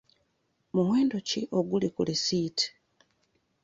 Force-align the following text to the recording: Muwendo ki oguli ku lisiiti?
Muwendo 0.73 1.17
ki 1.27 1.41
oguli 1.57 1.87
ku 1.95 2.01
lisiiti? 2.07 2.65